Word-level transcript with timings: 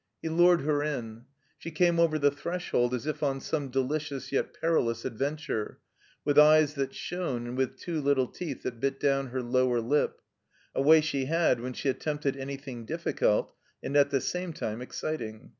He 0.19 0.29
lured 0.29 0.61
her 0.61 0.81
in. 0.81 1.25
She 1.59 1.69
came 1.69 1.99
over 1.99 2.17
the 2.17 2.31
threshold 2.31 2.95
as 2.95 3.05
if 3.05 3.21
on 3.21 3.39
some 3.39 3.69
delicious 3.69 4.31
yet 4.31 4.51
perilous 4.59 5.05
adventure, 5.05 5.77
with 6.25 6.39
eyes 6.39 6.73
that 6.73 6.95
shone 6.95 7.45
and 7.45 7.55
with 7.55 7.77
two 7.77 8.01
little 8.01 8.25
teeth 8.25 8.63
that 8.63 8.79
bit 8.79 8.99
down 8.99 9.27
her 9.27 9.43
lower 9.43 9.79
lip; 9.79 10.19
a 10.73 10.81
way 10.81 11.01
she 11.01 11.25
had 11.25 11.59
when 11.61 11.73
she 11.73 11.87
at 11.87 11.99
tempted 11.99 12.35
anything 12.35 12.83
difficult 12.83 13.53
and 13.83 13.95
at 13.95 14.09
the 14.09 14.21
same 14.21 14.53
time 14.53 14.81
exciting. 14.81 15.49